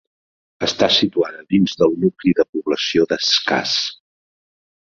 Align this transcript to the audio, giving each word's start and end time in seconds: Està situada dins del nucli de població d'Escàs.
Està 0.67 0.87
situada 0.95 1.43
dins 1.55 1.77
del 1.83 1.93
nucli 2.05 2.35
de 2.39 2.47
població 2.57 3.09
d'Escàs. 3.13 3.77